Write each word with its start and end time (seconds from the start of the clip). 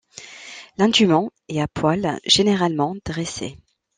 L'indument 0.79 1.29
est 1.47 1.61
à 1.61 1.67
poils 1.67 2.17
généralement 2.25 2.95
dressés. 3.05 3.59